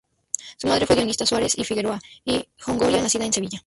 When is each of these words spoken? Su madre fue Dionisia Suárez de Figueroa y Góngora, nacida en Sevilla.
Su 0.57 0.65
madre 0.67 0.87
fue 0.87 0.95
Dionisia 0.95 1.27
Suárez 1.27 1.55
de 1.55 1.63
Figueroa 1.63 2.01
y 2.25 2.43
Góngora, 2.65 3.03
nacida 3.03 3.23
en 3.23 3.33
Sevilla. 3.33 3.59